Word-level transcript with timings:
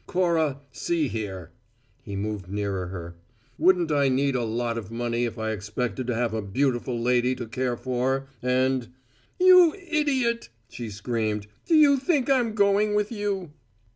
Cora, 0.07 0.61
see 0.71 1.07
here!" 1.09 1.51
He 2.01 2.15
moved 2.15 2.47
nearer 2.49 2.87
her. 2.87 3.17
"Wouldn't 3.59 3.91
I 3.91 4.09
need 4.09 4.33
a 4.35 4.41
lot 4.43 4.75
of 4.75 4.89
money 4.89 5.25
if 5.25 5.37
I 5.37 5.51
expected 5.51 6.07
to 6.07 6.15
have 6.15 6.33
a 6.33 6.41
beautiful 6.41 6.99
lady 6.99 7.35
to 7.35 7.45
care 7.45 7.77
for, 7.77 8.27
and" 8.41 8.87
"You 9.39 9.75
idiot!" 9.75 10.49
she 10.69 10.89
screamed. 10.89 11.45
"Do 11.67 11.75
you 11.75 11.97
think 11.97 12.31
I'm 12.31 12.55
going 12.55 12.95
with 12.95 13.11
you?" 13.11 13.51